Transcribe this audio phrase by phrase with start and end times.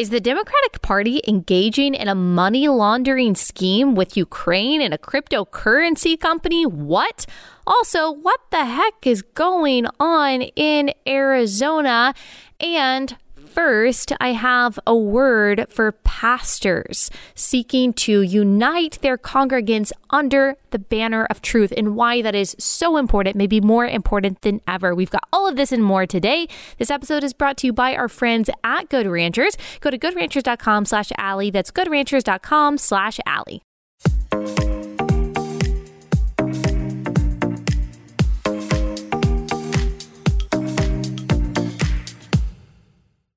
[0.00, 6.18] Is the Democratic Party engaging in a money laundering scheme with Ukraine and a cryptocurrency
[6.18, 6.64] company?
[6.64, 7.26] What?
[7.66, 12.14] Also, what the heck is going on in Arizona?
[12.60, 13.14] And
[13.50, 21.26] First, I have a word for pastors seeking to unite their congregants under the banner
[21.28, 24.94] of truth and why that is so important, maybe more important than ever.
[24.94, 26.46] We've got all of this and more today.
[26.78, 29.56] This episode is brought to you by our friends at Good Ranchers.
[29.80, 31.50] Go to goodranchers.com slash Allie.
[31.50, 33.62] That's goodranchers.com slash Allie.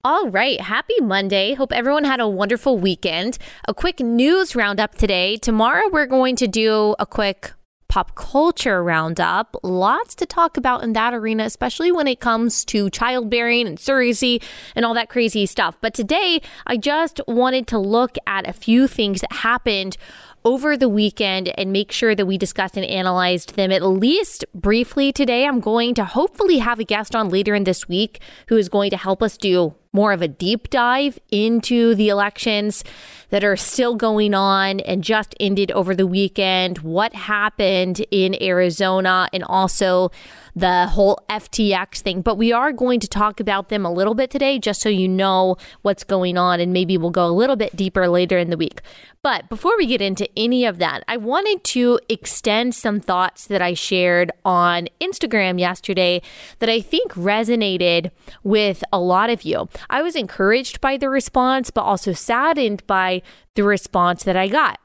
[0.05, 0.59] All right.
[0.59, 1.53] Happy Monday.
[1.53, 3.37] Hope everyone had a wonderful weekend.
[3.69, 5.37] A quick news roundup today.
[5.37, 7.53] Tomorrow, we're going to do a quick
[7.87, 9.55] pop culture roundup.
[9.63, 14.43] Lots to talk about in that arena, especially when it comes to childbearing and surrogacy
[14.75, 15.77] and all that crazy stuff.
[15.79, 19.95] But today, I just wanted to look at a few things that happened
[20.43, 25.13] over the weekend and make sure that we discussed and analyzed them at least briefly
[25.13, 25.47] today.
[25.47, 28.89] I'm going to hopefully have a guest on later in this week who is going
[28.89, 32.83] to help us do more of a deep dive into the elections
[33.29, 39.27] that are still going on and just ended over the weekend, what happened in Arizona,
[39.33, 40.11] and also
[40.55, 42.21] the whole FTX thing.
[42.21, 45.07] But we are going to talk about them a little bit today, just so you
[45.07, 48.57] know what's going on, and maybe we'll go a little bit deeper later in the
[48.57, 48.81] week.
[49.23, 53.61] But before we get into any of that, I wanted to extend some thoughts that
[53.61, 56.21] I shared on Instagram yesterday
[56.59, 58.11] that I think resonated
[58.43, 59.69] with a lot of you.
[59.89, 63.21] I was encouraged by the response, but also saddened by
[63.55, 64.79] the response that I got.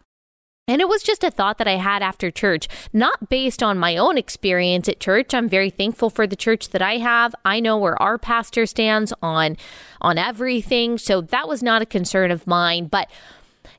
[0.69, 3.97] And it was just a thought that I had after church, not based on my
[3.97, 5.33] own experience at church.
[5.33, 7.35] I'm very thankful for the church that I have.
[7.43, 9.57] I know where our pastor stands on
[10.03, 13.11] on everything, so that was not a concern of mine, but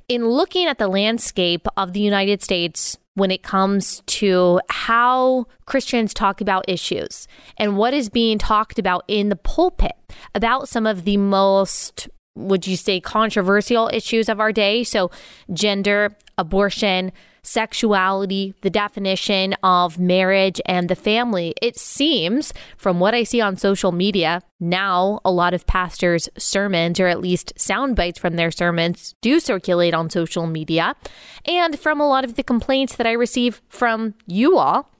[0.07, 6.13] in looking at the landscape of the United States when it comes to how Christians
[6.13, 9.93] talk about issues and what is being talked about in the pulpit
[10.33, 14.83] about some of the most would you say controversial issues of our day.
[14.83, 15.11] So
[15.51, 17.11] gender abortion
[17.49, 21.55] sexuality, the definition of marriage and the family.
[21.61, 26.99] It seems, from what I see on social media, now a lot of pastors' sermons,
[26.99, 30.95] or at least sound bites from their sermons, do circulate on social media.
[31.43, 34.91] And from a lot of the complaints that I receive from you all,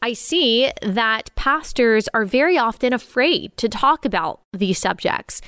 [0.00, 5.40] I see that pastors are very often afraid to talk about these subjects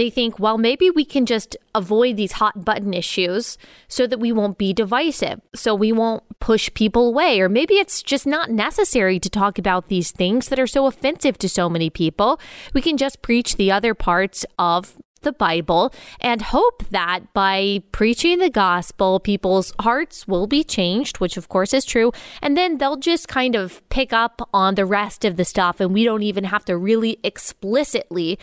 [0.00, 4.32] they think, well, maybe we can just avoid these hot button issues so that we
[4.32, 7.38] won't be divisive, so we won't push people away.
[7.38, 11.36] Or maybe it's just not necessary to talk about these things that are so offensive
[11.38, 12.40] to so many people.
[12.72, 18.38] We can just preach the other parts of the Bible and hope that by preaching
[18.38, 22.10] the gospel, people's hearts will be changed, which of course is true.
[22.40, 25.92] And then they'll just kind of pick up on the rest of the stuff, and
[25.92, 28.38] we don't even have to really explicitly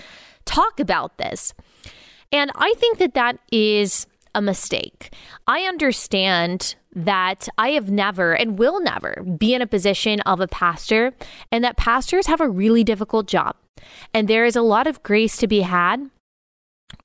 [0.47, 1.53] talk about this.
[2.31, 5.13] And I think that that is a mistake.
[5.45, 10.47] I understand that I have never and will never be in a position of a
[10.47, 11.13] pastor,
[11.51, 13.55] and that pastors have a really difficult job.
[14.13, 16.09] And there is a lot of grace to be had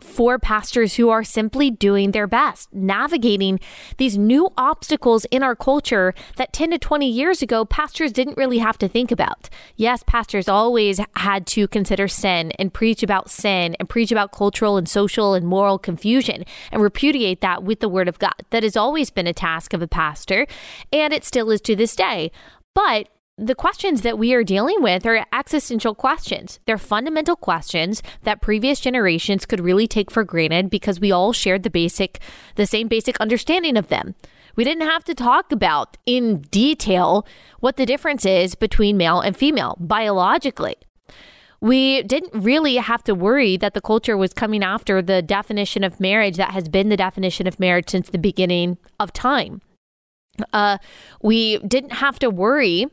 [0.00, 3.59] for pastors who are simply doing their best, navigating
[3.97, 8.59] these new obstacles in our culture that 10 to 20 years ago, pastors didn't really
[8.59, 9.48] have to think about.
[9.76, 14.76] Yes, pastors always had to consider sin and preach about sin and preach about cultural
[14.76, 18.34] and social and moral confusion and repudiate that with the word of God.
[18.50, 20.47] That has always been a task of a pastor,
[20.92, 22.31] and it still is to this day.
[22.75, 23.09] But
[23.47, 26.60] the questions that we are dealing with are existential questions.
[26.64, 31.64] They're fundamental questions that previous generations could really take for granted because we all shared
[31.64, 32.20] the basic,
[32.54, 34.14] the same basic understanding of them.
[34.54, 37.26] We didn't have to talk about in detail
[37.60, 40.76] what the difference is between male and female biologically.
[41.60, 46.00] We didn't really have to worry that the culture was coming after the definition of
[46.00, 49.62] marriage that has been the definition of marriage since the beginning of time.
[50.53, 50.78] Uh,
[51.22, 52.86] we didn't have to worry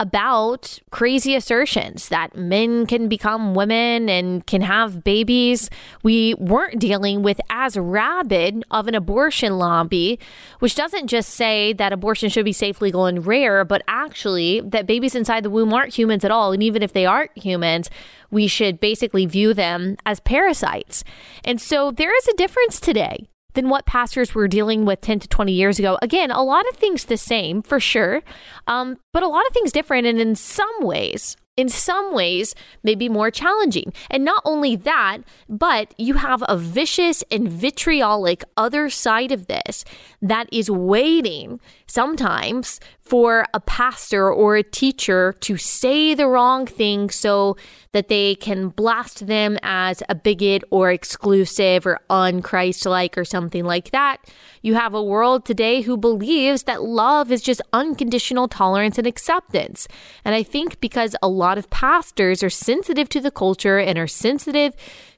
[0.00, 5.70] about crazy assertions that men can become women and can have babies.
[6.02, 10.18] We weren't dealing with as rabid of an abortion lobby,
[10.58, 14.86] which doesn't just say that abortion should be safe, legal, and rare, but actually that
[14.86, 16.52] babies inside the womb aren't humans at all.
[16.52, 17.88] And even if they aren't humans,
[18.30, 21.04] we should basically view them as parasites.
[21.44, 25.28] And so there is a difference today than what pastors were dealing with 10 to
[25.28, 25.98] 20 years ago.
[26.02, 28.22] Again, a lot of things the same for sure,
[28.66, 30.06] um, but a lot of things different.
[30.06, 33.92] And in some ways, in some ways may be more challenging.
[34.10, 35.18] And not only that,
[35.48, 39.84] but you have a vicious and vitriolic other side of this
[40.20, 47.10] that is waiting sometimes for a pastor or a teacher to say the wrong thing
[47.10, 47.56] so
[47.92, 53.90] that they can blast them as a bigot or exclusive or unchristlike or something like
[53.92, 54.18] that.
[54.64, 59.86] You have a world today who believes that love is just unconditional tolerance and acceptance.
[60.24, 64.06] And I think because a lot of pastors are sensitive to the culture and are
[64.06, 64.74] sensitive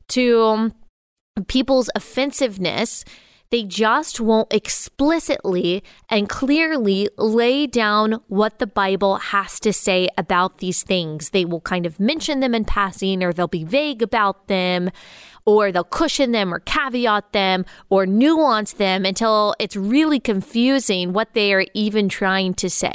[0.08, 0.75] to um,
[1.46, 3.04] people's offensiveness
[3.50, 10.58] they just won't explicitly and clearly lay down what the Bible has to say about
[10.58, 11.31] these things.
[11.31, 14.90] They will kind of mention them in passing, or they'll be vague about them,
[15.44, 21.34] or they'll cushion them, or caveat them, or nuance them until it's really confusing what
[21.34, 22.94] they are even trying to say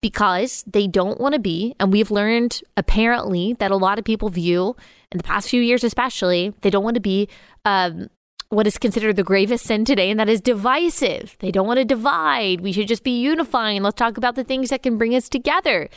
[0.00, 4.28] because they don't want to be, and we've learned apparently that a lot of people
[4.28, 4.76] view
[5.10, 7.28] in the past few years, especially, they don't want to be
[7.64, 8.08] um,
[8.50, 11.36] what is considered the gravest sin today, and that is divisive.
[11.40, 12.60] They don't want to divide.
[12.60, 13.82] We should just be unifying.
[13.82, 15.88] Let's talk about the things that can bring us together.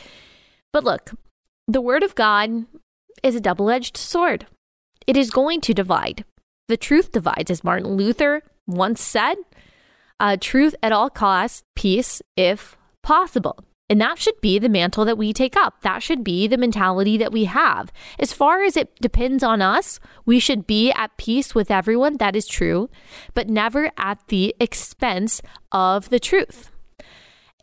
[0.72, 1.12] But look,
[1.66, 2.66] the Word of God
[3.22, 4.46] is a double edged sword,
[5.06, 6.24] it is going to divide.
[6.68, 9.36] The truth divides, as Martin Luther once said
[10.20, 13.64] uh, truth at all costs, peace if possible.
[13.92, 15.82] And that should be the mantle that we take up.
[15.82, 17.92] That should be the mentality that we have.
[18.18, 22.16] As far as it depends on us, we should be at peace with everyone.
[22.16, 22.88] That is true,
[23.34, 25.42] but never at the expense
[25.72, 26.71] of the truth.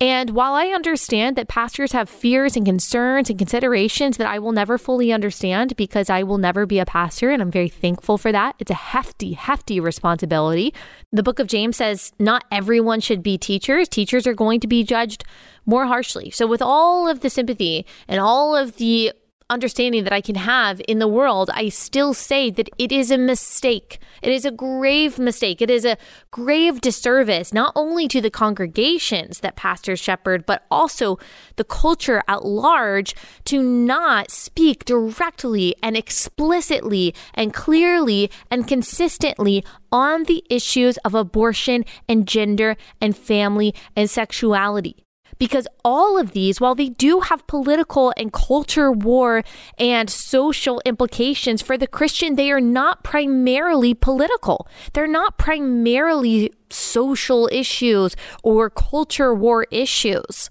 [0.02, 4.54] And while I understand that pastors have fears and concerns and considerations that I will
[4.54, 8.32] never fully understand because I will never be a pastor, and I'm very thankful for
[8.32, 10.74] that, it's a hefty, hefty responsibility.
[11.12, 13.90] The book of James says not everyone should be teachers.
[13.90, 15.26] Teachers are going to be judged
[15.66, 16.30] more harshly.
[16.30, 19.12] So, with all of the sympathy and all of the
[19.50, 23.18] understanding that I can have in the world, I still say that it is a
[23.18, 24.00] mistake.
[24.22, 25.62] It is a grave mistake.
[25.62, 25.98] It is a
[26.32, 31.18] grave disservice, not only to the congregations that pastors shepherd, but also
[31.56, 33.16] the culture at large
[33.46, 41.84] to not speak directly and explicitly and clearly and consistently on the issues of abortion
[42.08, 45.06] and gender and family and sexuality
[45.40, 49.44] because all of these, while they do have political and culture war
[49.78, 54.68] and social implications for the Christian, they are not primarily political.
[54.94, 60.50] They're not primarily social issues or culture war issues.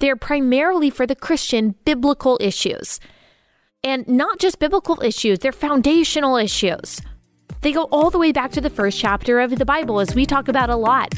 [0.00, 2.98] They're primarily for the Christian biblical issues.
[3.84, 7.00] And not just biblical issues, they're foundational issues.
[7.60, 10.26] They go all the way back to the first chapter of the Bible, as we
[10.26, 11.14] talk about a lot.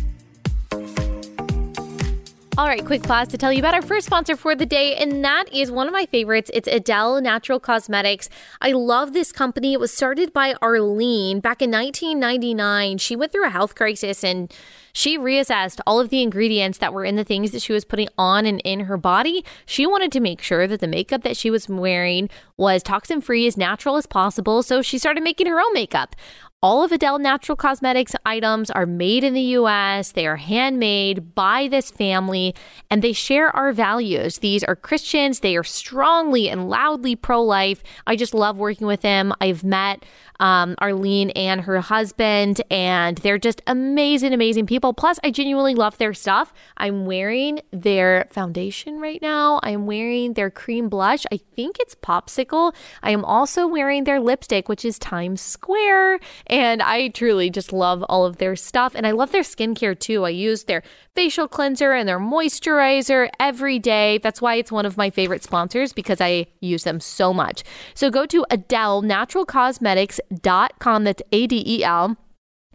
[2.58, 5.24] All right, quick pause to tell you about our first sponsor for the day, and
[5.24, 6.50] that is one of my favorites.
[6.52, 8.28] It's Adele Natural Cosmetics.
[8.60, 9.74] I love this company.
[9.74, 12.98] It was started by Arlene back in 1999.
[12.98, 14.52] She went through a health crisis and
[14.92, 18.08] she reassessed all of the ingredients that were in the things that she was putting
[18.18, 19.44] on and in her body.
[19.64, 23.46] She wanted to make sure that the makeup that she was wearing was toxin free,
[23.46, 24.64] as natural as possible.
[24.64, 26.16] So she started making her own makeup.
[26.60, 30.10] All of Adele Natural Cosmetics items are made in the US.
[30.10, 32.52] They are handmade by this family
[32.90, 34.38] and they share our values.
[34.38, 35.38] These are Christians.
[35.38, 37.84] They are strongly and loudly pro life.
[38.08, 39.32] I just love working with them.
[39.40, 40.04] I've met
[40.40, 44.92] um, Arlene and her husband, and they're just amazing, amazing people.
[44.92, 46.52] Plus, I genuinely love their stuff.
[46.76, 49.60] I'm wearing their foundation right now.
[49.62, 51.24] I'm wearing their cream blush.
[51.32, 52.74] I think it's Popsicle.
[53.02, 56.20] I am also wearing their lipstick, which is Times Square.
[56.48, 58.94] And I truly just love all of their stuff.
[58.94, 60.24] And I love their skincare too.
[60.24, 60.82] I use their
[61.14, 64.18] facial cleanser and their moisturizer every day.
[64.18, 67.64] That's why it's one of my favorite sponsors because I use them so much.
[67.94, 72.16] So go to Adele Natural Cosmetics That's A D E L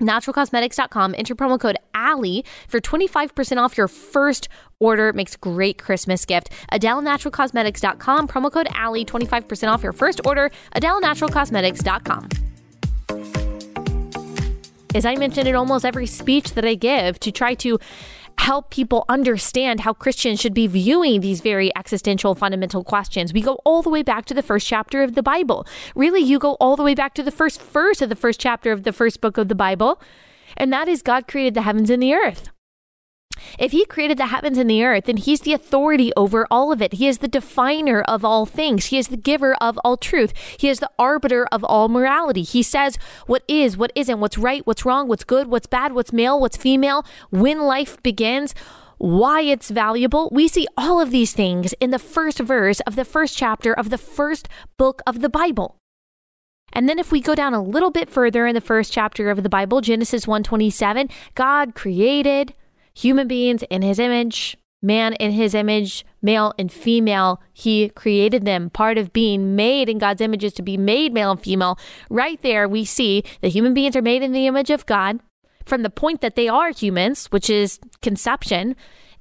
[0.01, 1.15] naturalcosmetics.com.
[1.17, 4.49] Enter promo code Allie for 25% off your first
[4.79, 5.09] order.
[5.09, 6.49] It makes great Christmas gift.
[6.71, 8.27] AdeleNaturalCosmetics.com.
[8.27, 10.51] Promo code Allie, 25% off your first order.
[10.75, 12.52] AdeleNaturalCosmetics.com.
[14.95, 17.79] As I mentioned in almost every speech that I give to try to
[18.37, 23.33] help people understand how Christians should be viewing these very existential fundamental questions.
[23.33, 25.65] We go all the way back to the first chapter of the Bible.
[25.95, 28.71] Really, you go all the way back to the first verse of the first chapter
[28.71, 29.99] of the first book of the Bible,
[30.57, 32.51] and that is God created the heavens and the earth.
[33.59, 36.81] If he created the heavens and the earth, then he's the authority over all of
[36.81, 36.93] it.
[36.93, 38.87] He is the definer of all things.
[38.87, 40.33] He is the giver of all truth.
[40.59, 42.43] He is the arbiter of all morality.
[42.43, 42.97] He says
[43.27, 46.57] what is, what isn't, what's right, what's wrong, what's good, what's bad, what's male, what's
[46.57, 48.53] female, when life begins
[48.97, 50.29] why it's valuable.
[50.31, 53.89] We see all of these things in the first verse of the first chapter of
[53.89, 54.47] the first
[54.77, 55.75] book of the Bible.
[56.71, 59.43] And then if we go down a little bit further in the first chapter of
[59.43, 62.55] the Bible, Genesis 1:27, God created
[62.95, 68.69] human beings in his image, man in his image, male and female, he created them.
[68.69, 71.79] Part of being made in God's image is to be made male and female.
[72.09, 75.19] Right there we see that human beings are made in the image of God
[75.65, 78.75] from the point that they are humans, which is conception.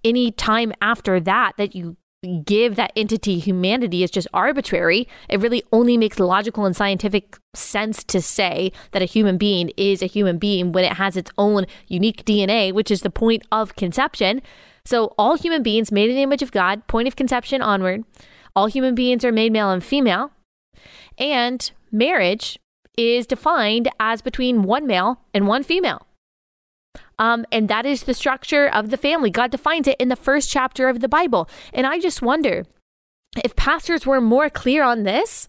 [0.05, 1.97] Any time after that that you
[2.45, 5.09] give that entity humanity is just arbitrary.
[5.29, 10.03] It really only makes logical and scientific sense to say that a human being is
[10.03, 13.75] a human being when it has its own unique DNA, which is the point of
[13.75, 14.41] conception.
[14.85, 18.05] So, all human beings made in the image of God, point of conception onward,
[18.55, 20.31] all human beings are made male and female.
[21.19, 22.59] And marriage
[22.97, 26.07] is defined as between one male and one female.
[27.19, 29.31] Um, and that is the structure of the family.
[29.31, 31.49] God defines it in the first chapter of the Bible.
[31.73, 32.65] And I just wonder
[33.45, 35.49] if pastors were more clear on this,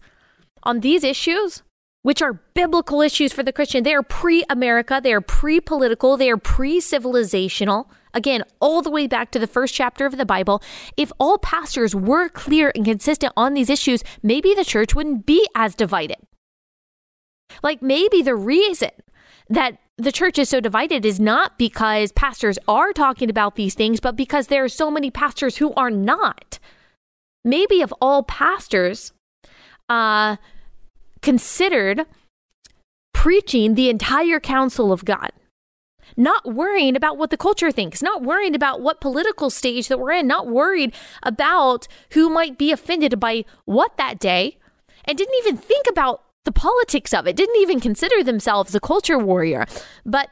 [0.62, 1.62] on these issues,
[2.02, 3.82] which are biblical issues for the Christian.
[3.82, 7.86] They are pre America, they are pre political, they are pre civilizational.
[8.12, 10.62] Again, all the way back to the first chapter of the Bible.
[10.96, 15.48] If all pastors were clear and consistent on these issues, maybe the church wouldn't be
[15.56, 16.18] as divided.
[17.62, 18.90] Like maybe the reason
[19.48, 24.00] that the church is so divided is not because pastors are talking about these things,
[24.00, 26.58] but because there are so many pastors who are not.
[27.44, 29.12] Maybe of all pastors,
[29.88, 30.36] uh,
[31.22, 32.06] considered
[33.12, 35.30] preaching the entire counsel of God,
[36.16, 40.12] not worrying about what the culture thinks, not worrying about what political stage that we're
[40.12, 44.58] in, not worried about who might be offended by what that day,
[45.04, 49.18] and didn't even think about the politics of it, didn't even consider themselves a culture
[49.18, 49.66] warrior,
[50.04, 50.30] but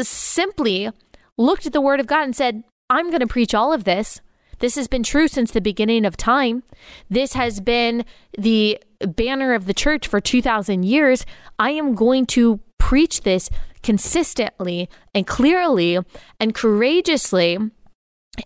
[0.00, 0.90] simply
[1.36, 4.20] looked at the word of God and said, I'm going to preach all of this.
[4.60, 6.64] This has been true since the beginning of time.
[7.08, 8.04] This has been
[8.36, 11.24] the banner of the church for 2,000 years.
[11.58, 13.50] I am going to preach this
[13.82, 15.98] consistently and clearly
[16.40, 17.58] and courageously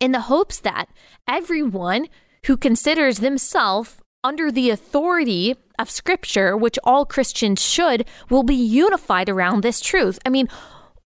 [0.01, 0.89] in the hopes that
[1.29, 2.09] everyone
[2.47, 9.29] who considers themselves under the authority of Scripture, which all Christians should, will be unified
[9.29, 10.19] around this truth.
[10.25, 10.49] I mean,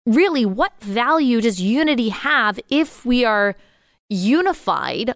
[0.06, 3.56] really, what value does unity have if we are
[4.10, 5.14] unified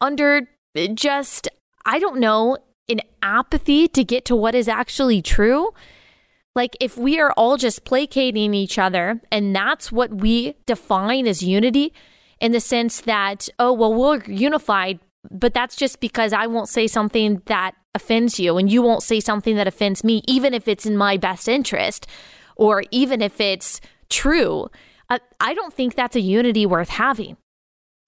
[0.00, 0.48] under
[0.94, 1.48] just,
[1.84, 2.56] I don't know,
[2.88, 5.70] an apathy to get to what is actually true?
[6.56, 11.42] Like, if we are all just placating each other and that's what we define as
[11.42, 11.92] unity,
[12.40, 14.98] in the sense that, oh, well, we're unified
[15.30, 19.20] but that's just because I won't say something that offends you and you won't say
[19.20, 22.06] something that offends me, even if it's in my best interest
[22.56, 24.68] or even if it's true.
[25.08, 27.36] Uh, I don't think that's a unity worth having.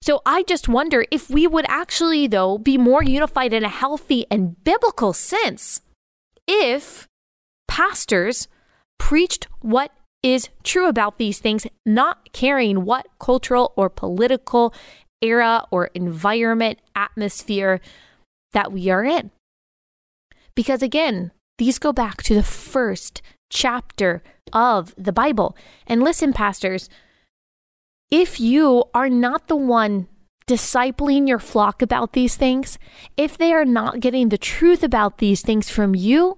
[0.01, 4.25] So I just wonder if we would actually, though, be more unified in a healthy
[4.29, 5.81] and biblical sense
[6.47, 7.07] if
[7.67, 8.47] pastors
[8.97, 9.91] preached what
[10.21, 14.73] is true about these things, not caring what cultural or political
[15.23, 17.79] era or environment, atmosphere
[18.51, 19.31] that we are in.
[20.55, 25.55] Because again, these go back to the first chapter of the Bible.
[25.87, 26.89] And listen, pastors,
[28.11, 30.07] if you are not the one
[30.45, 32.77] discipling your flock about these things,
[33.17, 36.37] if they are not getting the truth about these things from you,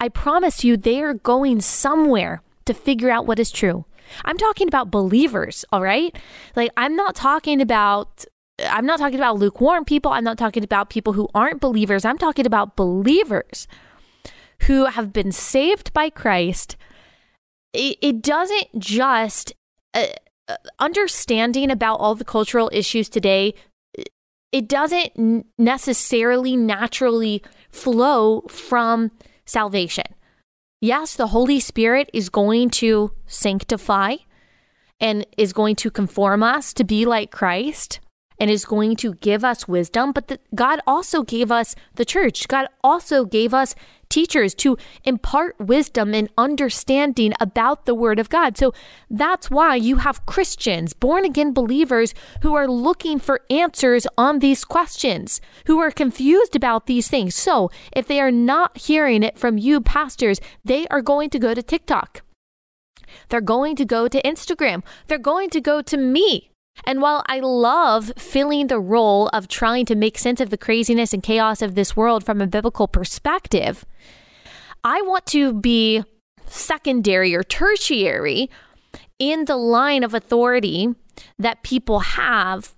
[0.00, 3.84] I promise you they are going somewhere to figure out what is true.
[4.24, 6.16] I'm talking about believers, all right?
[6.56, 8.24] Like, I'm not talking about.
[8.60, 10.12] I'm not talking about lukewarm people.
[10.12, 12.04] I'm not talking about people who aren't believers.
[12.04, 13.66] I'm talking about believers
[14.62, 16.76] who have been saved by Christ.
[17.72, 19.52] It, it doesn't just
[19.92, 20.06] uh,
[20.48, 23.54] uh understanding about all the cultural issues today.
[24.52, 27.42] It doesn't necessarily naturally
[27.72, 29.10] flow from
[29.44, 30.06] salvation.
[30.84, 34.16] Yes, the Holy Spirit is going to sanctify
[35.00, 38.00] and is going to conform us to be like Christ
[38.38, 40.12] and is going to give us wisdom.
[40.12, 42.48] But the, God also gave us the church.
[42.48, 43.74] God also gave us
[44.14, 48.56] teachers to impart wisdom and understanding about the Word of God.
[48.56, 48.72] So
[49.10, 54.64] that's why you have Christians, born again believers, who are looking for answers on these
[54.64, 57.34] questions, who are confused about these things.
[57.34, 61.52] So if they are not hearing it from you, pastors, they are going to go
[61.52, 62.22] to TikTok.
[63.28, 64.84] They're going to go to Instagram.
[65.08, 66.50] They're going to go to me
[66.86, 71.12] and while I love filling the role of trying to make sense of the craziness
[71.12, 73.84] and chaos of this world from a biblical perspective,
[74.82, 76.02] I want to be
[76.46, 78.50] secondary or tertiary
[79.18, 80.88] in the line of authority
[81.38, 82.74] that people have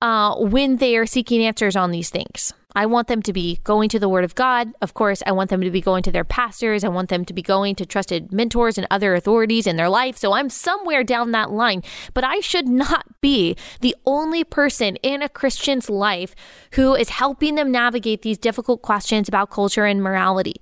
[0.00, 2.52] uh, when they are seeking answers on these things.
[2.74, 4.72] I want them to be going to the Word of God.
[4.82, 6.82] Of course, I want them to be going to their pastors.
[6.82, 10.16] I want them to be going to trusted mentors and other authorities in their life.
[10.16, 11.82] So I'm somewhere down that line.
[12.14, 16.34] But I should not be the only person in a Christian's life
[16.72, 20.56] who is helping them navigate these difficult questions about culture and morality.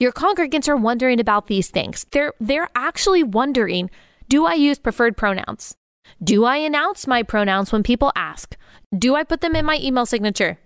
[0.00, 2.04] Your congregants are wondering about these things.
[2.10, 3.90] They're, they're actually wondering
[4.28, 5.76] do I use preferred pronouns?
[6.24, 8.56] Do I announce my pronouns when people ask?
[8.96, 10.58] Do I put them in my email signature?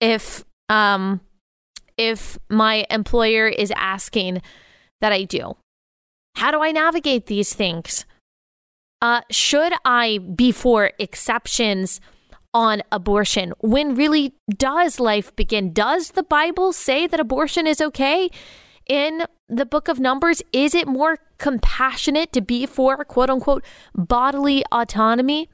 [0.00, 1.20] If um
[1.96, 4.40] if my employer is asking
[5.00, 5.56] that I do?
[6.36, 8.06] How do I navigate these things?
[9.02, 12.00] Uh, should I be for exceptions
[12.52, 13.52] on abortion?
[13.60, 15.72] When really does life begin?
[15.72, 18.30] Does the Bible say that abortion is okay?
[18.88, 23.64] In the book of Numbers, is it more compassionate to be for quote unquote
[23.94, 25.48] bodily autonomy?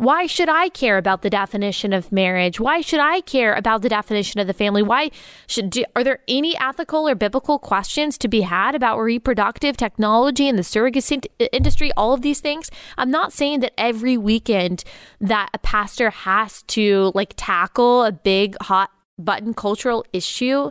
[0.00, 2.58] Why should I care about the definition of marriage?
[2.58, 4.82] Why should I care about the definition of the family?
[4.82, 5.10] Why
[5.46, 10.48] should do, are there any ethical or biblical questions to be had about reproductive technology
[10.48, 11.92] and the surrogacy industry?
[11.98, 12.70] All of these things.
[12.96, 14.84] I'm not saying that every weekend
[15.20, 18.88] that a pastor has to like tackle a big hot
[19.18, 20.70] button cultural issue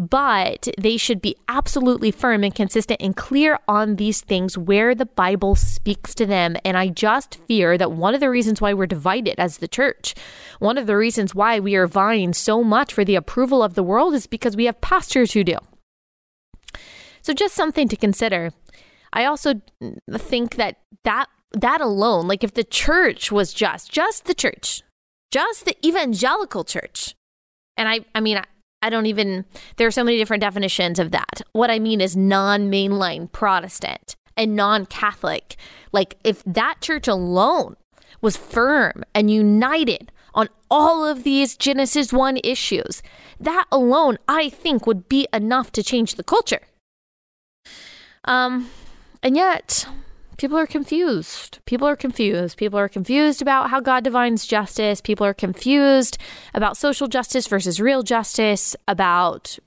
[0.00, 5.04] but they should be absolutely firm and consistent and clear on these things where the
[5.04, 6.56] Bible speaks to them.
[6.64, 10.14] And I just fear that one of the reasons why we're divided as the church,
[10.58, 13.82] one of the reasons why we are vying so much for the approval of the
[13.82, 15.58] world is because we have pastors who do.
[17.20, 18.52] So just something to consider.
[19.12, 19.60] I also
[20.16, 24.82] think that that that alone, like if the church was just just the church,
[25.30, 27.14] just the evangelical church,
[27.76, 28.40] and I I mean
[28.82, 29.44] I don't even,
[29.76, 31.42] there are so many different definitions of that.
[31.52, 35.56] What I mean is non mainline Protestant and non Catholic.
[35.92, 37.76] Like, if that church alone
[38.20, 43.02] was firm and united on all of these Genesis 1 issues,
[43.38, 46.60] that alone, I think, would be enough to change the culture.
[48.24, 48.70] Um,
[49.22, 49.86] and yet,
[50.40, 51.58] people are confused.
[51.66, 52.56] People are confused.
[52.56, 55.02] People are confused about how God defines justice.
[55.02, 56.16] People are confused
[56.54, 59.58] about social justice versus real justice, about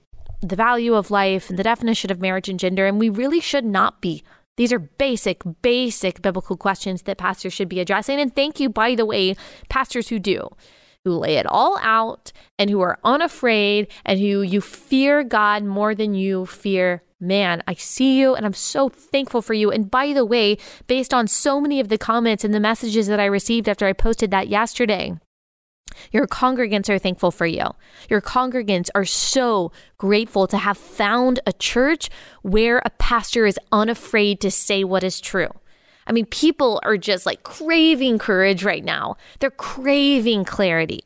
[0.42, 2.88] the value of life and the definition of marriage and gender.
[2.88, 4.24] And we really should not be.
[4.58, 8.20] These are basic, basic biblical questions that pastors should be addressing.
[8.20, 9.36] And thank you, by the way,
[9.70, 10.50] pastors who do
[11.06, 15.94] who lay it all out and who are unafraid and who you fear God more
[15.94, 17.64] than you fear man.
[17.68, 19.72] I see you and I'm so thankful for you.
[19.72, 20.58] And by the way,
[20.88, 23.94] based on so many of the comments and the messages that I received after I
[23.94, 25.18] posted that yesterday,
[26.12, 27.66] your congregants are thankful for you.
[28.10, 32.10] Your congregants are so grateful to have found a church
[32.42, 35.50] where a pastor is unafraid to say what is true.
[36.06, 39.16] I mean, people are just like craving courage right now.
[39.40, 41.02] They're craving clarity.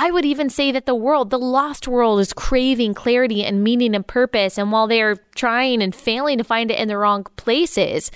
[0.00, 3.96] I would even say that the world, the lost world, is craving clarity and meaning
[3.96, 4.56] and purpose.
[4.56, 8.12] And while they're trying and failing to find it in the wrong places,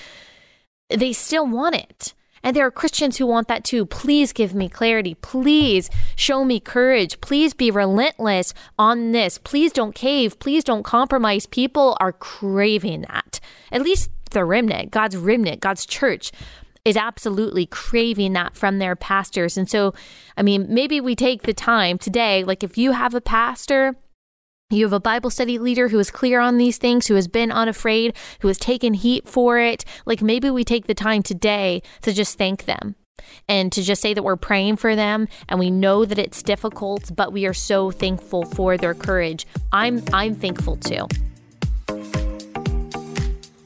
[0.89, 2.15] they still want it.
[2.45, 3.85] And there are Christians who want that too.
[3.85, 5.15] Please give me clarity.
[5.17, 7.21] Please show me courage.
[7.21, 9.39] Please be relentless on this.
[9.39, 10.39] Please don't cave.
[10.39, 11.47] Please don't compromise.
[11.47, 13.41] People are craving that.
[13.73, 16.31] At least the remnant, God's remnant, God's church
[16.85, 19.57] is absolutely craving that from their pastors.
[19.57, 19.95] And so,
[20.37, 23.97] I mean, maybe we take the time today, like if you have a pastor,
[24.71, 27.53] you have a Bible study leader who is clear on these things, who has been
[27.53, 29.85] unafraid, who has taken heat for it.
[30.07, 32.97] Like maybe we take the time today to just thank them
[33.49, 37.15] and to just say that we're praying for them and we know that it's difficult,
[37.15, 39.47] but we are so thankful for their courage.
[39.73, 41.07] I'm I'm thankful too.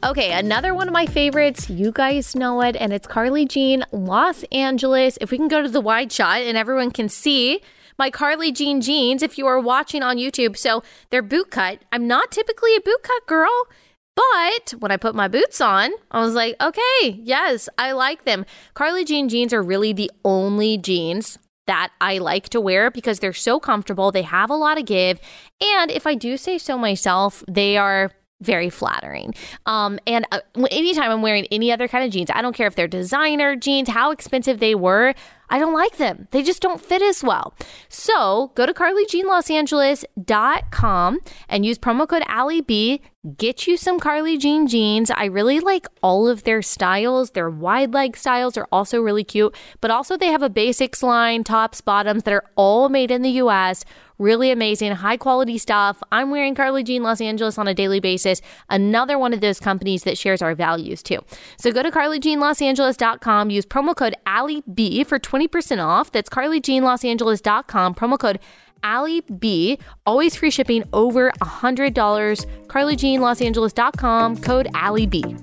[0.05, 1.71] Okay, another one of my favorites.
[1.71, 5.17] You guys know it, and it's Carly Jean, Los Angeles.
[5.21, 7.61] If we can go to the wide shot and everyone can see
[7.99, 10.57] my Carly Jean jeans if you are watching on YouTube.
[10.57, 11.81] So they're boot cut.
[11.91, 13.67] I'm not typically a boot cut girl.
[14.15, 18.47] But when I put my boots on, I was like, okay, yes, I like them.
[18.75, 23.33] Carly Jean jeans are really the only jeans that I like to wear because they're
[23.33, 24.13] so comfortable.
[24.13, 25.21] They have a lot of give.
[25.61, 29.35] And if I do say so myself, they are very flattering.
[29.65, 32.75] Um, and uh, anytime I'm wearing any other kind of jeans, I don't care if
[32.75, 35.15] they're designer jeans, how expensive they were,
[35.49, 36.27] I don't like them.
[36.33, 37.55] They just don't fit as well.
[37.89, 41.19] So go to carlyjeanlosangeles.com
[41.49, 43.01] and use promo code AllieB.
[43.37, 45.11] Get you some Carly Jean jeans.
[45.11, 47.33] I really like all of their styles.
[47.33, 51.43] Their wide leg styles are also really cute, but also they have a basics line,
[51.43, 53.85] tops, bottoms that are all made in the US
[54.19, 56.03] Really amazing, high quality stuff.
[56.11, 58.41] I'm wearing Carly Jean Los Angeles on a daily basis.
[58.71, 61.19] Another one of those companies that shares our values too.
[61.59, 66.11] So go to carlyjeanlosangeles.com, use promo code AllieB for 20% off.
[66.13, 68.39] That's carlyjeanlosangeles.com, promo code
[68.83, 69.79] Allie B.
[70.07, 72.47] Always free shipping over $100.
[72.67, 75.37] CarlyJeanLosAngeles.com, code Allie B.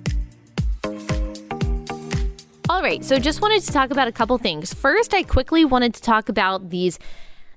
[2.69, 4.73] All right, so just wanted to talk about a couple things.
[4.73, 6.97] First, I quickly wanted to talk about these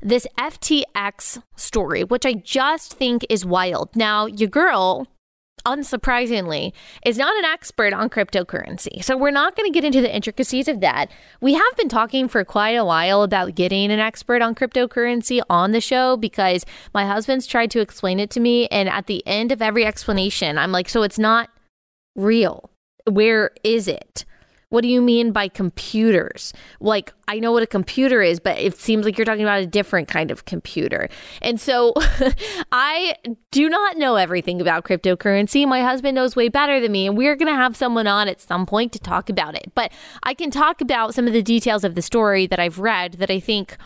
[0.06, 3.94] this FTX story, which I just think is wild.
[3.96, 5.08] Now, your girl
[5.66, 6.72] unsurprisingly,
[7.04, 9.02] is not an expert on cryptocurrency.
[9.02, 11.10] So we're not going to get into the intricacies of that.
[11.40, 15.72] We have been talking for quite a while about getting an expert on cryptocurrency on
[15.72, 16.64] the show because
[16.94, 18.68] my husband's tried to explain it to me.
[18.68, 21.50] And at the end of every explanation, I'm like, so it's not
[22.14, 22.70] real.
[23.10, 24.24] Where is it?
[24.68, 26.52] What do you mean by computers?
[26.80, 29.66] Like, I know what a computer is, but it seems like you're talking about a
[29.66, 31.08] different kind of computer.
[31.40, 31.94] And so
[32.72, 33.14] I
[33.52, 35.68] do not know everything about cryptocurrency.
[35.68, 38.40] My husband knows way better than me, and we're going to have someone on at
[38.40, 39.70] some point to talk about it.
[39.76, 39.92] But
[40.24, 43.30] I can talk about some of the details of the story that I've read that
[43.30, 43.76] I think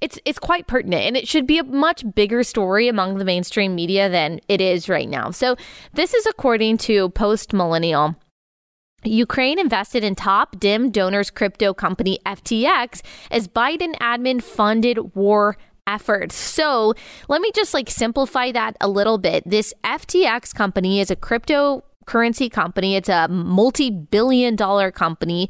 [0.00, 3.74] it's it's quite pertinent and it should be a much bigger story among the mainstream
[3.74, 5.30] media than it is right now.
[5.30, 5.56] So
[5.94, 8.16] this is according to Post Millennial.
[9.06, 16.34] Ukraine invested in top Dem donors crypto company FTX as Biden admin funded war efforts.
[16.34, 16.94] So
[17.28, 19.44] let me just like simplify that a little bit.
[19.46, 25.48] This FTX company is a cryptocurrency company, it's a multi billion dollar company.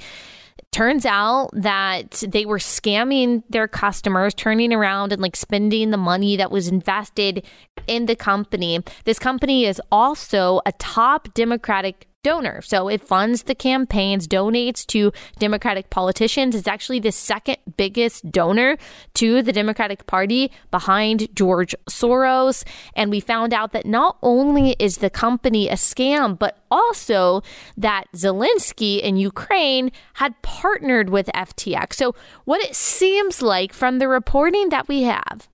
[0.72, 6.36] Turns out that they were scamming their customers, turning around and like spending the money
[6.36, 7.46] that was invested
[7.86, 8.80] in the company.
[9.04, 12.60] This company is also a top Democratic donor.
[12.60, 16.56] So it funds the campaigns, donates to Democratic politicians.
[16.56, 18.78] It's actually the second biggest donor
[19.14, 22.64] to the Democratic Party behind George Soros.
[22.96, 27.42] And we found out that not only is the company a scam, but also
[27.76, 31.92] that Zelensky in Ukraine had partnered with FTX.
[31.92, 32.12] So
[32.44, 35.48] what it seems like from the reporting that we have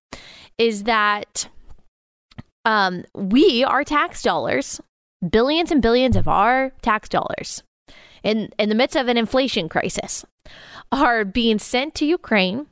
[0.56, 1.48] is that
[2.64, 4.80] um, we, our tax dollars,
[5.30, 7.62] billions and billions of our tax dollars
[8.22, 10.24] in, in the midst of an inflation crisis
[10.90, 12.66] are being sent to Ukraine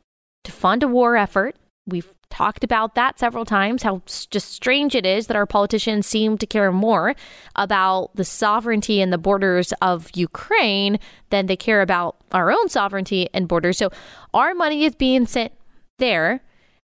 [0.44, 1.56] to fund a war effort.
[1.86, 6.38] We've talked about that several times, how just strange it is that our politicians seem
[6.38, 7.14] to care more
[7.56, 10.98] about the sovereignty and the borders of Ukraine
[11.30, 13.78] than they care about our own sovereignty and borders.
[13.78, 13.90] So
[14.32, 15.52] our money is being sent
[15.98, 16.42] there.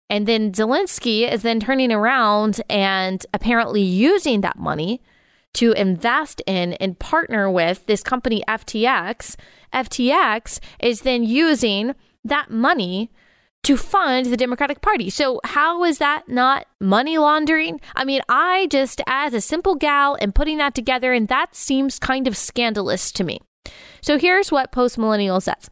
[0.08, 5.00] And then Zelensky is then turning around and apparently using that money
[5.56, 9.36] to invest in and partner with this company FTX,
[9.72, 13.10] FTX is then using that money
[13.62, 15.10] to fund the Democratic Party.
[15.10, 17.80] So, how is that not money laundering?
[17.96, 21.98] I mean, I just, as a simple gal, am putting that together, and that seems
[21.98, 23.40] kind of scandalous to me.
[24.02, 25.68] So, here's what Post Millennial says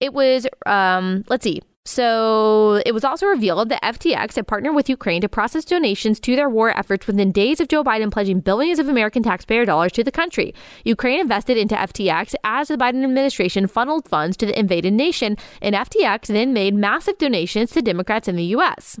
[0.00, 4.88] it was, um, let's see, so it was also revealed that FTX had partnered with
[4.88, 8.78] Ukraine to process donations to their war efforts within days of Joe Biden pledging billions
[8.78, 10.54] of American taxpayer dollars to the country.
[10.84, 15.74] Ukraine invested into FTX as the Biden administration funneled funds to the invaded nation, and
[15.74, 19.00] FTX then made massive donations to Democrats in the U.S.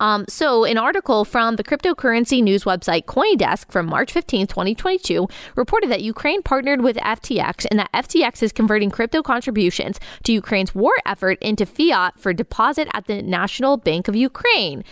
[0.00, 5.90] Um, so, an article from the cryptocurrency news website Coindesk from March 15, 2022, reported
[5.90, 10.92] that Ukraine partnered with FTX and that FTX is converting crypto contributions to Ukraine's war
[11.04, 14.84] effort into fiat for deposit at the National Bank of Ukraine.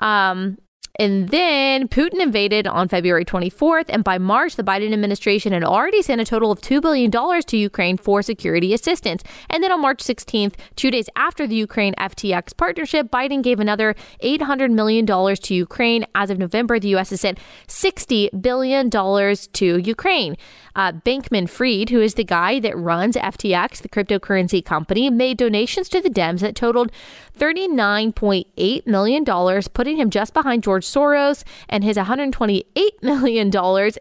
[0.00, 0.58] Um,
[0.98, 3.86] and then Putin invaded on February 24th.
[3.88, 7.56] And by March, the Biden administration had already sent a total of $2 billion to
[7.56, 9.22] Ukraine for security assistance.
[9.50, 13.94] And then on March 16th, two days after the Ukraine FTX partnership, Biden gave another
[14.22, 16.06] $800 million to Ukraine.
[16.14, 17.10] As of November, the U.S.
[17.10, 20.36] has sent $60 billion to Ukraine.
[20.74, 25.88] Uh, Bankman Fried, who is the guy that runs FTX, the cryptocurrency company, made donations
[25.88, 26.92] to the Dems that totaled
[27.38, 29.24] $39.8 million,
[29.72, 32.62] putting him just behind George Soros and his $128
[33.02, 33.50] million.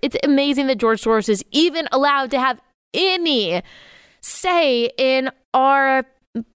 [0.01, 2.61] It's amazing that George Soros is even allowed to have
[2.93, 3.61] any
[4.21, 6.05] say in our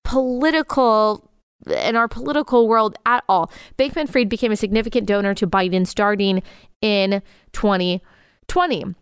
[0.05, 1.31] political
[1.67, 3.51] in our political world at all.
[3.79, 6.43] Bankman Fried became a significant donor to Biden starting
[6.81, 8.95] in 2020.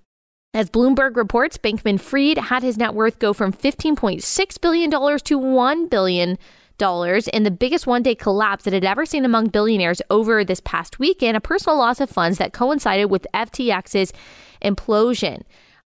[0.55, 4.97] As Bloomberg reports, Bankman Fried had his net worth go from $15.6 billion to
[5.39, 6.39] $1 billion
[6.81, 10.99] in the biggest one day collapse it had ever seen among billionaires over this past
[10.99, 14.13] weekend, a personal loss of funds that coincided with FTX's
[14.63, 15.43] implosion.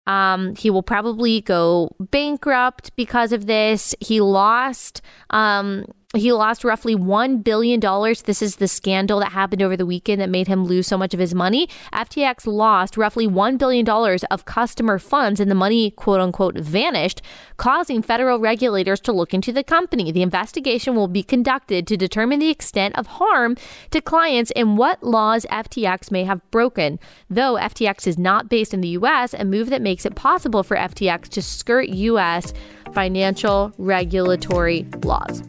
[0.06, 3.94] Um, he will probably go bankrupt because of this.
[4.00, 5.00] He lost
[5.30, 7.80] um, he lost roughly $1 billion.
[7.80, 11.14] This is the scandal that happened over the weekend that made him lose so much
[11.14, 11.68] of his money.
[11.92, 13.88] FTX lost roughly $1 billion
[14.30, 17.22] of customer funds and the money, quote unquote, vanished,
[17.56, 20.12] causing federal regulators to look into the company.
[20.12, 23.56] The investigation will be conducted to determine the extent of harm
[23.90, 26.98] to clients and what laws FTX may have broken.
[27.30, 30.76] Though FTX is not based in the U.S., a move that makes it possible for
[30.76, 32.52] FTX to skirt U.S.
[32.92, 35.42] financial regulatory laws.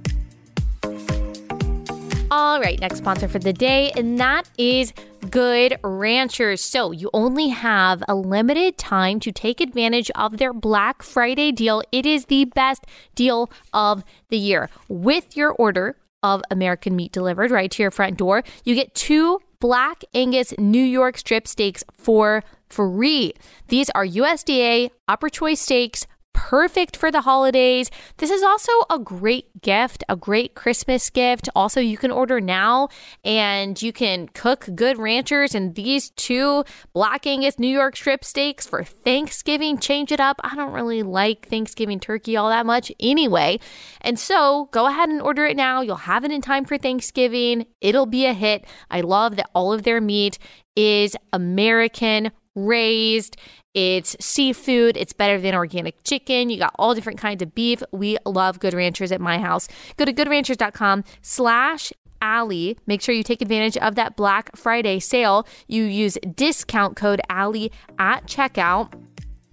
[2.36, 4.92] All right, next sponsor for the day, and that is
[5.30, 6.62] Good Ranchers.
[6.62, 11.84] So you only have a limited time to take advantage of their Black Friday deal.
[11.92, 14.72] It is the best deal of the year.
[14.90, 19.40] With your order of American meat delivered right to your front door, you get two
[19.60, 23.36] Black Angus New York strip steaks for free.
[23.68, 26.08] These are USDA upper choice steaks
[26.44, 27.90] perfect for the holidays.
[28.18, 31.48] This is also a great gift, a great Christmas gift.
[31.56, 32.90] Also, you can order now
[33.24, 38.68] and you can cook good ranchers and these two Black Angus New York strip steaks
[38.68, 39.78] for Thanksgiving.
[39.78, 40.42] Change it up.
[40.44, 43.58] I don't really like Thanksgiving turkey all that much anyway.
[44.02, 45.80] And so go ahead and order it now.
[45.80, 47.68] You'll have it in time for Thanksgiving.
[47.80, 48.66] It'll be a hit.
[48.92, 50.40] I love that all of their meat
[50.76, 53.38] is American raised.
[53.74, 54.98] It's seafood.
[54.98, 56.50] It's better than organic chicken.
[56.50, 57.82] You got all different kinds of beef.
[57.92, 59.68] We love Good Ranchers at my house.
[59.98, 62.78] Go to goodranchers.com slash Allie.
[62.86, 65.48] Make sure you take advantage of that Black Friday sale.
[65.68, 68.94] You use discount code Allie at checkout.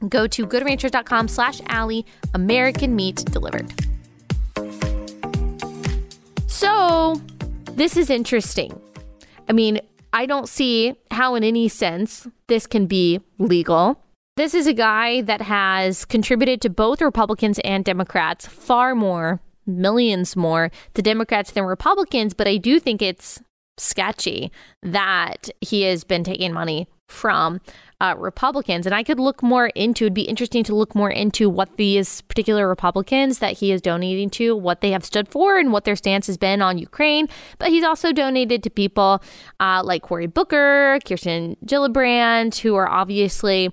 [0.08, 2.06] Go to goodranchers.com slash Allie.
[2.34, 3.72] American meat delivered.
[6.46, 7.20] So
[7.72, 8.78] this is interesting.
[9.48, 9.80] I mean,
[10.12, 14.02] I don't see how, in any sense, this can be legal.
[14.36, 20.34] This is a guy that has contributed to both Republicans and Democrats far more, millions
[20.34, 23.42] more to Democrats than Republicans, but I do think it's
[23.76, 24.50] sketchy
[24.82, 27.60] that he has been taking money from
[28.00, 28.86] uh, Republicans.
[28.86, 32.22] And I could look more into, it'd be interesting to look more into what these
[32.22, 35.96] particular Republicans that he is donating to, what they have stood for, and what their
[35.96, 37.28] stance has been on Ukraine.
[37.58, 39.22] But he's also donated to people
[39.58, 43.70] uh, like Cory Booker, Kirsten Gillibrand, who are obviously.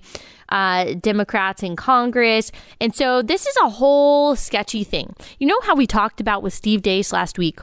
[0.50, 2.50] Uh, Democrats in Congress.
[2.80, 5.14] And so this is a whole sketchy thing.
[5.38, 7.60] You know how we talked about with Steve Deace last week?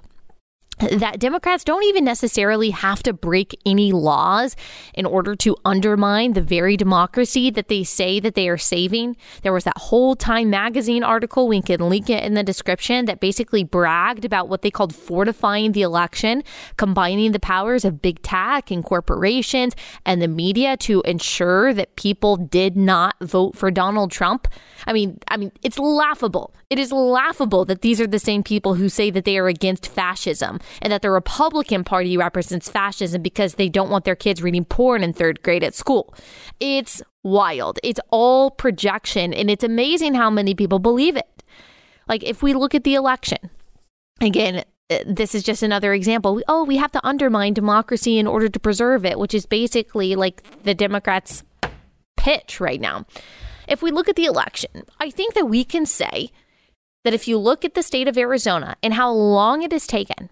[0.79, 4.55] That Democrats don't even necessarily have to break any laws
[4.93, 9.15] in order to undermine the very democracy that they say that they are saving.
[9.41, 13.19] There was that whole Time magazine article, we can link it in the description, that
[13.19, 16.43] basically bragged about what they called fortifying the election,
[16.77, 22.37] combining the powers of big tech and corporations and the media to ensure that people
[22.37, 24.47] did not vote for Donald Trump.
[24.85, 26.53] I mean, I mean, it's laughable.
[26.69, 29.87] It is laughable that these are the same people who say that they are against
[29.87, 34.65] fascism and that the Republican Party represents fascism because they don't want their kids reading
[34.65, 36.13] porn in third grade at school.
[36.59, 37.79] It's wild.
[37.83, 41.43] It's all projection, and it's amazing how many people believe it.
[42.07, 43.49] Like, if we look at the election,
[44.21, 46.41] again, uh, this is just another example.
[46.47, 50.63] Oh, we have to undermine democracy in order to preserve it, which is basically like
[50.63, 51.43] the Democrats'
[52.17, 53.05] pitch right now.
[53.67, 56.29] If we look at the election, I think that we can say
[57.05, 60.29] that if you look at the state of Arizona and how long it has taken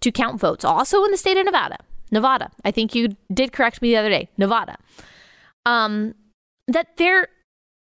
[0.00, 0.64] to count votes.
[0.64, 1.78] Also in the state of Nevada.
[2.10, 2.50] Nevada.
[2.64, 4.28] I think you did correct me the other day.
[4.36, 4.76] Nevada.
[5.64, 6.14] Um,
[6.66, 7.28] that there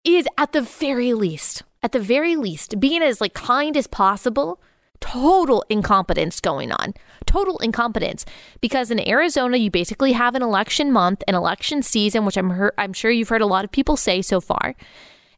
[0.05, 4.61] is at the very least, at the very least, being as like kind as possible,
[5.01, 6.95] total incompetence going on.
[7.27, 8.25] Total incompetence.
[8.61, 12.75] Because in Arizona, you basically have an election month, an election season, which I'm her-
[12.77, 14.75] I'm sure you've heard a lot of people say so far.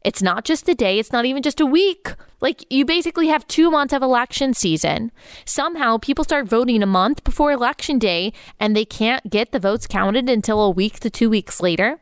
[0.05, 2.15] It's not just a day, it's not even just a week.
[2.41, 5.11] Like, you basically have two months of election season.
[5.47, 9.87] Somehow, people start voting a month before election day, and they can't get the votes
[9.87, 12.01] counted until a week to two weeks later.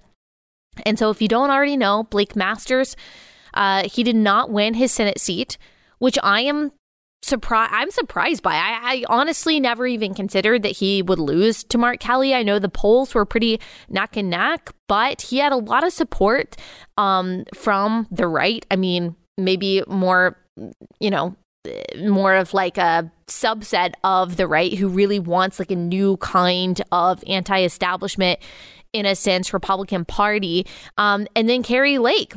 [0.84, 2.96] And so, if you don't already know, Blake Masters,
[3.54, 5.56] uh, he did not win his Senate seat,
[5.98, 6.72] which I am
[7.22, 7.72] surprised.
[7.72, 8.54] I'm surprised by.
[8.54, 12.34] I, I, honestly never even considered that he would lose to Mark Kelly.
[12.34, 15.92] I know the polls were pretty neck and neck, but he had a lot of
[15.92, 16.56] support
[16.98, 18.66] um, from the right.
[18.70, 20.36] I mean, maybe more,
[21.00, 21.36] you know,
[22.00, 26.82] more of like a subset of the right who really wants like a new kind
[26.90, 28.40] of anti-establishment
[28.92, 30.66] in a sense, Republican Party.
[30.98, 32.34] Um, and then Kari Lake.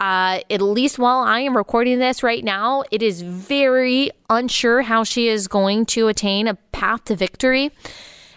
[0.00, 5.04] Uh, at least while I am recording this right now, it is very unsure how
[5.04, 7.70] she is going to attain a path to victory.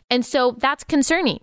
[0.09, 1.39] And so that's concerning.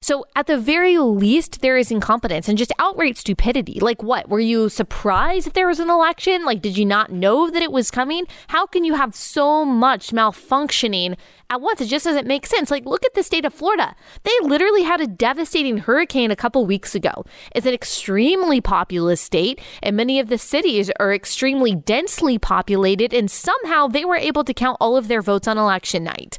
[0.00, 3.78] So, at the very least, there is incompetence and just outright stupidity.
[3.80, 4.28] Like, what?
[4.28, 6.44] Were you surprised that there was an election?
[6.44, 8.26] Like, did you not know that it was coming?
[8.48, 11.16] How can you have so much malfunctioning
[11.48, 11.80] at once?
[11.80, 12.70] It just doesn't make sense.
[12.70, 13.94] Like, look at the state of Florida.
[14.22, 17.24] They literally had a devastating hurricane a couple weeks ago.
[17.54, 23.30] It's an extremely populous state, and many of the cities are extremely densely populated, and
[23.30, 26.38] somehow they were able to count all of their votes on election night.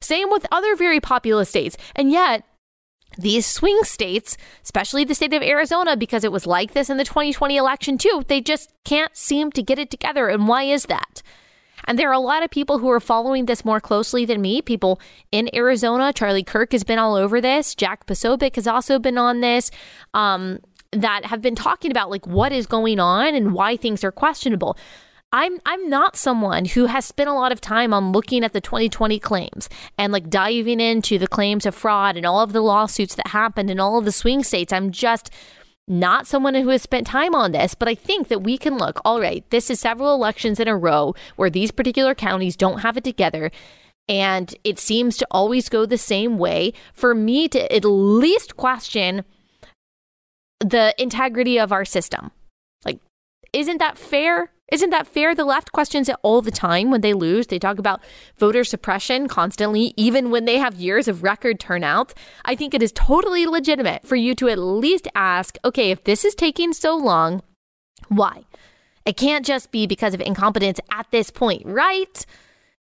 [0.00, 1.76] Same with other very populous states.
[1.94, 2.44] And yet,
[3.16, 7.04] these swing states, especially the state of Arizona, because it was like this in the
[7.04, 10.28] 2020 election too, they just can't seem to get it together.
[10.28, 11.22] And why is that?
[11.86, 14.60] And there are a lot of people who are following this more closely than me.
[14.60, 15.00] People
[15.30, 17.74] in Arizona, Charlie Kirk has been all over this.
[17.74, 19.70] Jack Posobiec has also been on this.
[20.14, 20.60] Um,
[20.92, 24.76] that have been talking about like what is going on and why things are questionable.
[25.36, 28.60] I'm I'm not someone who has spent a lot of time on looking at the
[28.62, 29.68] 2020 claims
[29.98, 33.70] and like diving into the claims of fraud and all of the lawsuits that happened
[33.70, 34.72] in all of the swing states.
[34.72, 35.28] I'm just
[35.86, 38.98] not someone who has spent time on this, but I think that we can look,
[39.04, 42.96] all right, this is several elections in a row where these particular counties don't have
[42.96, 43.50] it together.
[44.08, 46.72] And it seems to always go the same way.
[46.94, 49.22] For me to at least question
[50.60, 52.30] the integrity of our system.
[52.86, 53.00] Like,
[53.52, 54.50] isn't that fair?
[54.72, 55.34] Isn't that fair?
[55.34, 57.46] The left questions it all the time when they lose.
[57.46, 58.02] They talk about
[58.36, 62.12] voter suppression constantly, even when they have years of record turnout.
[62.44, 66.24] I think it is totally legitimate for you to at least ask okay, if this
[66.24, 67.42] is taking so long,
[68.08, 68.42] why?
[69.04, 72.26] It can't just be because of incompetence at this point, right?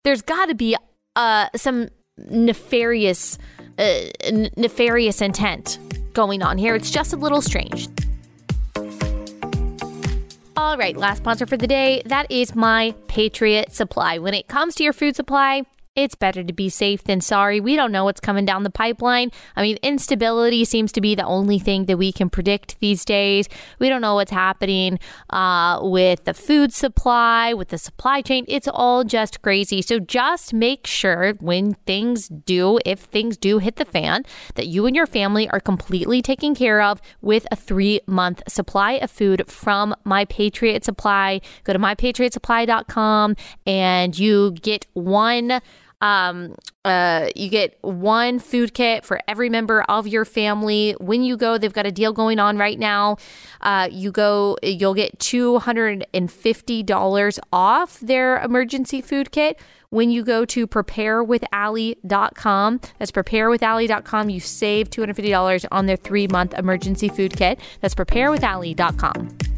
[0.04, 0.76] There's got to be
[1.16, 3.36] uh, some nefarious,
[3.78, 4.00] uh,
[4.56, 5.78] nefarious intent
[6.12, 6.76] going on here.
[6.76, 7.88] It's just a little strange.
[10.56, 12.00] All right, last sponsor for the day.
[12.06, 14.18] That is my Patriot Supply.
[14.18, 15.62] When it comes to your food supply,
[15.96, 17.60] it's better to be safe than sorry.
[17.60, 19.30] We don't know what's coming down the pipeline.
[19.54, 23.48] I mean, instability seems to be the only thing that we can predict these days.
[23.78, 24.98] We don't know what's happening
[25.30, 28.44] uh, with the food supply, with the supply chain.
[28.48, 29.82] It's all just crazy.
[29.82, 34.24] So just make sure when things do, if things do hit the fan,
[34.56, 38.92] that you and your family are completely taken care of with a three month supply
[38.94, 41.40] of food from My Patriot Supply.
[41.62, 45.60] Go to mypatriotsupply.com and you get one
[46.04, 50.94] um, uh, you get one food kit for every member of your family.
[51.00, 53.16] When you go, they've got a deal going on right now.
[53.62, 60.66] Uh, you go, you'll get $250 off their emergency food kit when you go to
[60.66, 62.80] preparewithallie.com.
[62.98, 64.28] That's preparewithallie.com.
[64.28, 67.58] You save $250 on their three month emergency food kit.
[67.80, 69.53] That's preparewithallie.com.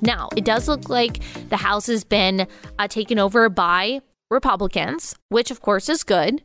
[0.00, 2.46] Now, it does look like the House has been
[2.78, 6.42] uh, taken over by Republicans, which of course is good.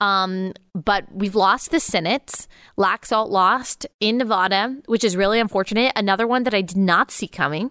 [0.00, 2.46] Um, but we've lost the Senate.
[2.78, 5.92] Laxalt lost in Nevada, which is really unfortunate.
[5.96, 7.70] Another one that I did not see coming.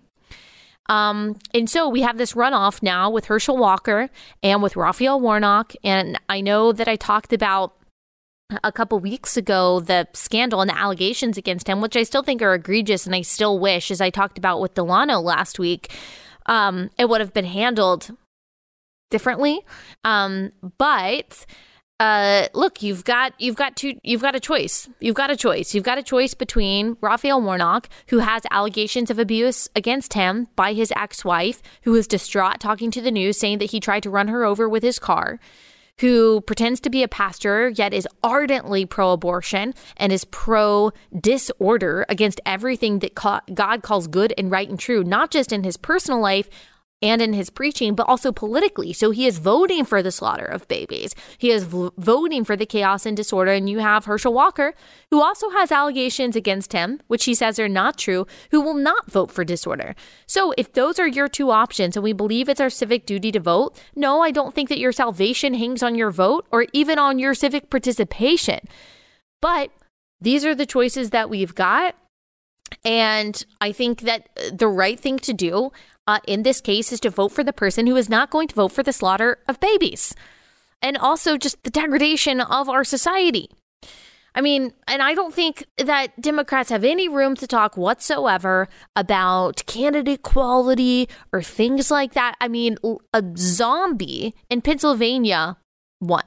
[0.87, 4.09] Um, and so we have this runoff now with Herschel Walker
[4.43, 5.73] and with Raphael Warnock.
[5.83, 7.75] And I know that I talked about
[8.63, 12.41] a couple weeks ago the scandal and the allegations against him, which I still think
[12.41, 15.91] are egregious, and I still wish, as I talked about with Delano last week,
[16.45, 18.15] um, it would have been handled
[19.09, 19.61] differently.
[20.03, 21.45] Um, but
[21.99, 24.89] uh, look, you've got you've got two you've got a choice.
[24.99, 25.73] You've got a choice.
[25.73, 30.73] You've got a choice between Raphael Warnock, who has allegations of abuse against him by
[30.73, 34.27] his ex-wife, who is distraught talking to the news, saying that he tried to run
[34.27, 35.39] her over with his car
[35.99, 42.05] who pretends to be a pastor yet is ardently pro abortion and is pro disorder
[42.09, 46.19] against everything that God calls good and right and true, not just in his personal
[46.19, 46.49] life,
[47.01, 48.93] and in his preaching, but also politically.
[48.93, 51.13] So he is voting for the slaughter of babies.
[51.37, 53.51] He is v- voting for the chaos and disorder.
[53.51, 54.73] And you have Herschel Walker,
[55.11, 59.11] who also has allegations against him, which he says are not true, who will not
[59.11, 59.93] vote for disorder.
[60.25, 63.39] So if those are your two options and we believe it's our civic duty to
[63.39, 67.19] vote, no, I don't think that your salvation hangs on your vote or even on
[67.19, 68.59] your civic participation.
[69.41, 69.69] But
[70.19, 71.95] these are the choices that we've got.
[72.83, 75.71] And I think that uh, the right thing to do
[76.07, 78.55] uh, in this case is to vote for the person who is not going to
[78.55, 80.15] vote for the slaughter of babies
[80.81, 83.49] and also just the degradation of our society.
[84.35, 89.65] I mean, and I don't think that Democrats have any room to talk whatsoever about
[89.65, 92.35] candidate quality or things like that.
[92.41, 92.77] I mean,
[93.13, 95.57] a zombie in Pennsylvania
[96.01, 96.23] won.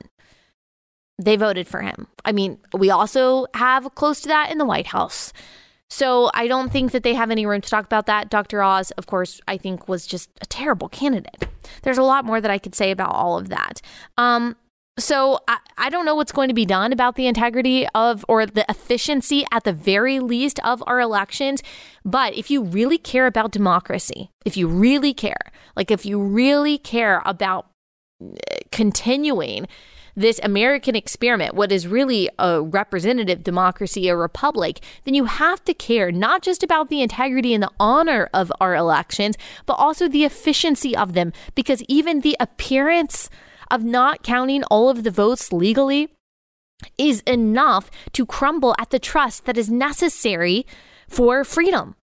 [1.18, 2.06] They voted for him.
[2.24, 5.32] I mean, we also have close to that in the White House.
[5.90, 8.30] So I don't think that they have any room to talk about that.
[8.30, 8.62] Dr.
[8.62, 11.48] Oz, of course, I think was just a terrible candidate.
[11.82, 13.80] There's a lot more that I could say about all of that.
[14.16, 14.56] Um,
[14.98, 18.44] So I, I don't know what's going to be done about the integrity of or
[18.46, 21.62] the efficiency at the very least of our elections.
[22.04, 26.78] But if you really care about democracy, if you really care, like if you really
[26.78, 27.66] care about
[28.72, 29.68] continuing
[30.18, 35.74] this American experiment, what is really a representative democracy, a republic, then you have to
[35.74, 40.24] care not just about the integrity and the honor of our elections, but also the
[40.24, 41.32] efficiency of them.
[41.54, 43.30] Because even the appearance
[43.70, 46.08] of not counting all of the votes legally
[46.96, 50.66] is enough to crumble at the trust that is necessary
[51.08, 51.94] for freedom.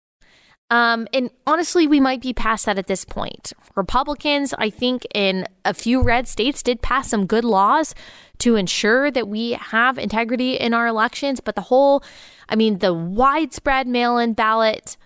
[0.71, 3.53] Um, and honestly, we might be past that at this point.
[3.77, 7.95] Republicans, I think, in a few red states did pass some good laws
[8.39, 11.41] to ensure that we have integrity in our elections.
[11.41, 12.03] But the whole,
[12.49, 14.97] I mean, the widespread mail in ballot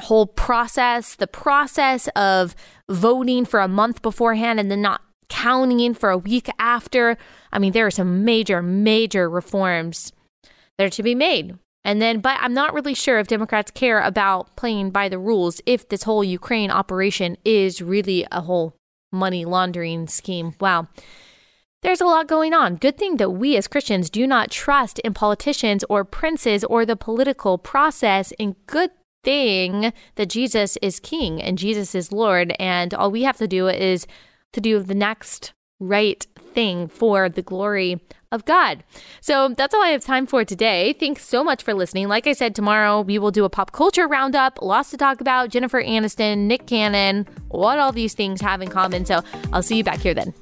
[0.00, 2.54] whole process, the process of
[2.88, 7.16] voting for a month beforehand and then not counting in for a week after.
[7.52, 10.12] I mean, there are some major, major reforms
[10.76, 11.58] that are to be made.
[11.88, 15.62] And then, but I'm not really sure if Democrats care about playing by the rules
[15.64, 18.76] if this whole Ukraine operation is really a whole
[19.10, 20.52] money laundering scheme.
[20.60, 20.88] Wow.
[21.80, 22.76] There's a lot going on.
[22.76, 26.94] Good thing that we as Christians do not trust in politicians or princes or the
[26.94, 28.34] political process.
[28.38, 28.90] And good
[29.24, 32.54] thing that Jesus is king and Jesus is Lord.
[32.58, 34.06] And all we have to do is
[34.52, 38.00] to do the next right thing for the glory
[38.30, 38.84] of God.
[39.20, 40.92] So that's all I have time for today.
[40.92, 42.08] Thanks so much for listening.
[42.08, 45.50] Like I said, tomorrow we will do a pop culture roundup, lots to talk about
[45.50, 49.06] Jennifer Aniston, Nick Cannon, what all these things have in common.
[49.06, 49.20] So
[49.52, 50.34] I'll see you back here then.